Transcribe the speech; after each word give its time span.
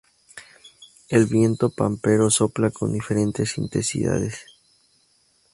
El 1.09 1.27
viento 1.27 1.69
Pampero 1.69 2.31
sopla 2.31 2.71
con 2.71 2.91
diferentes 2.91 3.59
intensidades. 3.59 4.47